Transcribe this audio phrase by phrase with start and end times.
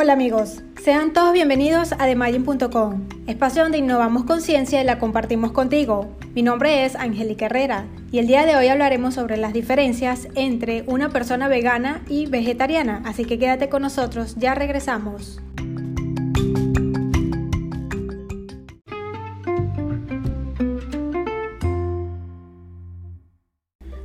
[0.00, 6.06] Hola amigos, sean todos bienvenidos a TheMagin.com, espacio donde innovamos conciencia y la compartimos contigo.
[6.36, 10.84] Mi nombre es Angélica Herrera y el día de hoy hablaremos sobre las diferencias entre
[10.86, 15.40] una persona vegana y vegetariana, así que quédate con nosotros, ya regresamos.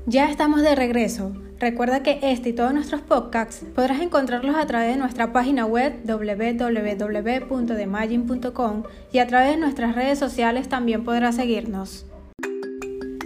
[0.07, 1.34] Ya estamos de regreso.
[1.64, 5.94] Recuerda que este y todos nuestros podcasts podrás encontrarlos a través de nuestra página web
[6.04, 12.05] www.demagin.com y a través de nuestras redes sociales también podrás seguirnos.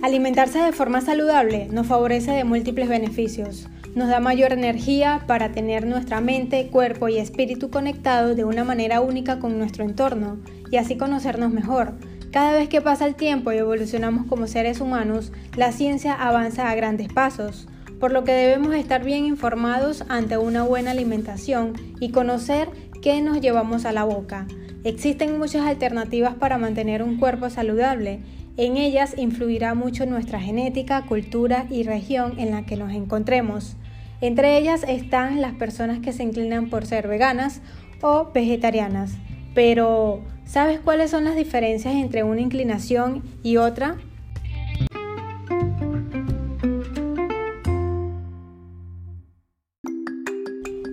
[0.04, 3.70] Alimentarse de forma saludable nos favorece de múltiples beneficios.
[3.95, 9.02] Nos da mayor energía para tener nuestra mente, cuerpo y espíritu conectados de una manera
[9.02, 10.38] única con nuestro entorno
[10.70, 11.95] y así conocernos mejor
[12.31, 16.76] cada vez que pasa el tiempo y evolucionamos como seres humanos, la ciencia avanza a
[16.76, 17.67] grandes pasos,
[18.00, 22.70] por lo que debemos estar bien informados ante una buena alimentación y conocer
[23.02, 24.48] qué nos llevamos a la boca.
[24.84, 28.20] Existen muchas alternativas para mantener un cuerpo saludable.
[28.58, 33.75] En ellas influirá mucho nuestra genética, cultura y región en la que nos encontremos.
[34.22, 37.62] Entre ellas están las personas que se inclinan por ser veganas
[38.02, 39.12] o vegetarianas.
[39.53, 43.98] Pero, ¿sabes cuáles son las diferencias entre una inclinación y otra?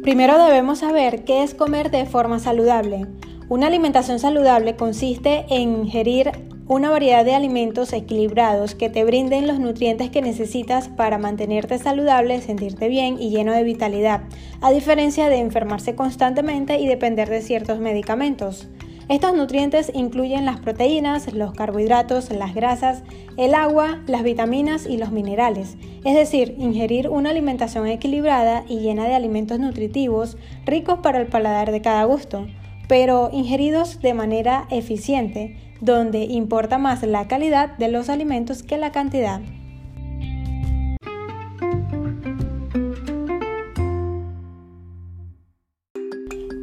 [0.04, 3.06] Primero debemos saber qué es comer de forma saludable.
[3.48, 6.30] Una alimentación saludable consiste en ingerir
[6.68, 12.42] una variedad de alimentos equilibrados que te brinden los nutrientes que necesitas para mantenerte saludable,
[12.42, 14.24] sentirte bien y lleno de vitalidad,
[14.60, 18.68] a diferencia de enfermarse constantemente y depender de ciertos medicamentos.
[19.08, 23.02] Estos nutrientes incluyen las proteínas, los carbohidratos, las grasas,
[23.36, 29.06] el agua, las vitaminas y los minerales, es decir, ingerir una alimentación equilibrada y llena
[29.06, 32.46] de alimentos nutritivos ricos para el paladar de cada gusto,
[32.88, 38.90] pero ingeridos de manera eficiente, donde importa más la calidad de los alimentos que la
[38.90, 39.42] cantidad.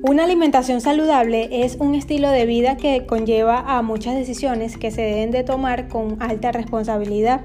[0.04, 5.04] Una alimentación saludable es un estilo de vida que conlleva a muchas decisiones que se
[5.04, 7.42] deben de tomar con alta responsabilidad.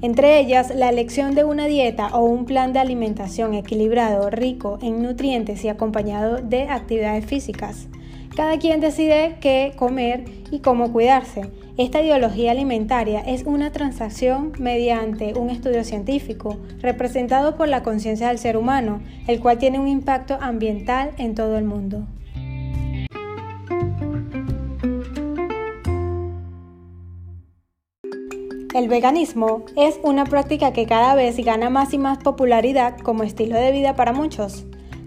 [0.00, 5.02] Entre ellas, la elección de una dieta o un plan de alimentación equilibrado, rico en
[5.02, 7.88] nutrientes y acompañado de actividades físicas.
[8.36, 11.50] Cada quien decide qué comer y cómo cuidarse.
[11.76, 18.38] Esta ideología alimentaria es una transacción mediante un estudio científico, representado por la conciencia del
[18.38, 22.06] ser humano, el cual tiene un impacto ambiental en todo el mundo.
[28.72, 33.56] El veganismo es una práctica que cada vez gana más y más popularidad como estilo
[33.56, 34.64] de vida para muchos.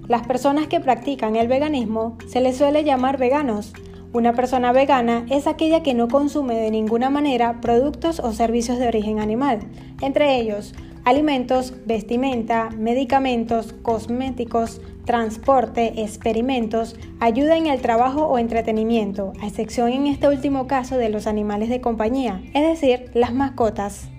[0.08, 3.74] Las personas que practican el veganismo se les suele llamar veganos.
[4.12, 8.88] Una persona vegana es aquella que no consume de ninguna manera productos o servicios de
[8.88, 9.60] origen animal,
[10.02, 10.74] entre ellos
[11.06, 20.08] alimentos, vestimenta, medicamentos, cosméticos, transporte, experimentos, ayuda en el trabajo o entretenimiento, a excepción en
[20.08, 24.13] este último caso de los animales de compañía, es decir, las mascotas.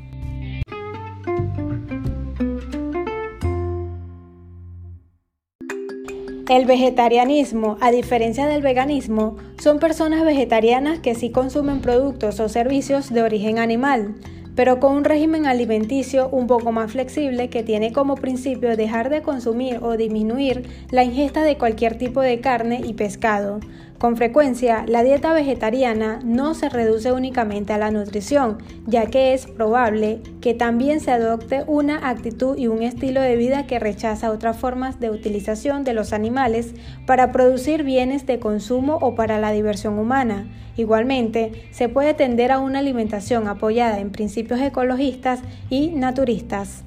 [6.47, 13.09] El vegetarianismo, a diferencia del veganismo, son personas vegetarianas que sí consumen productos o servicios
[13.09, 14.15] de origen animal,
[14.55, 19.23] pero con un régimen alimenticio un poco más flexible que tiene como principio dejar de
[19.23, 23.61] consumir o disminuir la ingesta de cualquier tipo de carne y pescado.
[23.99, 29.47] Con frecuencia, la dieta vegetariana no se reduce únicamente a la nutrición, ya que es
[29.47, 34.59] probable que también se adopte una actitud y un estilo de vida que rechaza otras
[34.59, 36.75] formas de utilización de los animales
[37.07, 40.49] para producir bienes de consumo o para la diversión humana.
[40.77, 45.41] Igualmente, se puede tender a una alimentación apoyada en principios ecologistas
[45.71, 46.83] y naturistas.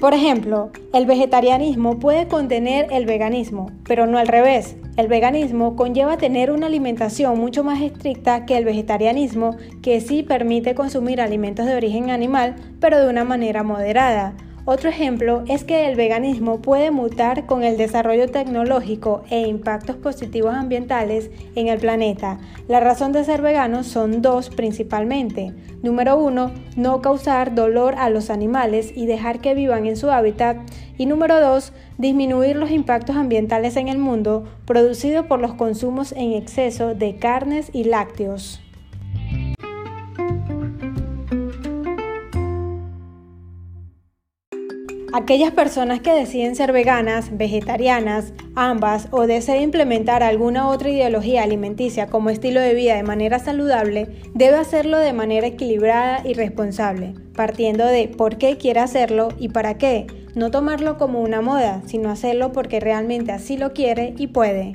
[0.00, 4.76] Por ejemplo, el vegetarianismo puede contener el veganismo, pero no al revés.
[4.96, 10.74] El veganismo conlleva tener una alimentación mucho más estricta que el vegetarianismo, que sí permite
[10.74, 14.32] consumir alimentos de origen animal, pero de una manera moderada.
[14.66, 20.54] Otro ejemplo es que el veganismo puede mutar con el desarrollo tecnológico e impactos positivos
[20.54, 22.38] ambientales en el planeta.
[22.68, 25.54] La razón de ser vegano son dos principalmente.
[25.82, 30.58] Número uno, no causar dolor a los animales y dejar que vivan en su hábitat.
[30.98, 36.32] Y número dos, disminuir los impactos ambientales en el mundo producidos por los consumos en
[36.32, 38.60] exceso de carnes y lácteos.
[45.12, 52.06] Aquellas personas que deciden ser veganas, vegetarianas, ambas o deseen implementar alguna otra ideología alimenticia
[52.06, 57.86] como estilo de vida de manera saludable, debe hacerlo de manera equilibrada y responsable, partiendo
[57.86, 62.52] de por qué quiere hacerlo y para qué, no tomarlo como una moda, sino hacerlo
[62.52, 64.74] porque realmente así lo quiere y puede.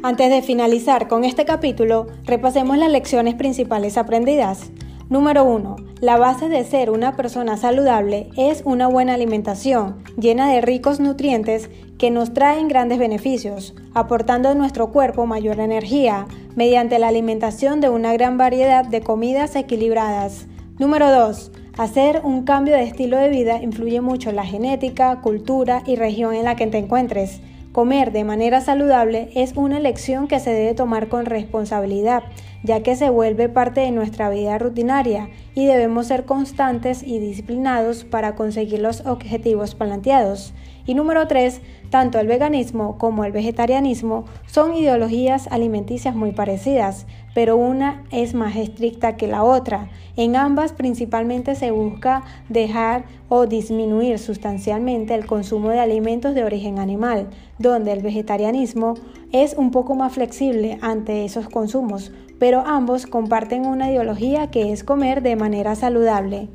[0.00, 4.70] Antes de finalizar con este capítulo, repasemos las lecciones principales aprendidas.
[5.08, 5.74] Número 1.
[6.00, 11.68] La base de ser una persona saludable es una buena alimentación, llena de ricos nutrientes
[11.98, 17.88] que nos traen grandes beneficios, aportando a nuestro cuerpo mayor energía mediante la alimentación de
[17.88, 20.46] una gran variedad de comidas equilibradas.
[20.78, 21.50] Número 2.
[21.76, 26.34] Hacer un cambio de estilo de vida influye mucho en la genética, cultura y región
[26.34, 27.40] en la que te encuentres.
[27.72, 32.22] Comer de manera saludable es una elección que se debe tomar con responsabilidad,
[32.64, 38.04] ya que se vuelve parte de nuestra vida rutinaria y debemos ser constantes y disciplinados
[38.04, 40.54] para conseguir los objetivos planteados.
[40.86, 41.60] Y número 3,
[41.90, 47.06] tanto el veganismo como el vegetarianismo son ideologías alimenticias muy parecidas,
[47.38, 49.90] pero una es más estricta que la otra.
[50.16, 56.80] En ambas principalmente se busca dejar o disminuir sustancialmente el consumo de alimentos de origen
[56.80, 57.28] animal,
[57.60, 58.94] donde el vegetarianismo
[59.30, 64.82] es un poco más flexible ante esos consumos, pero ambos comparten una ideología que es
[64.82, 66.48] comer de manera saludable.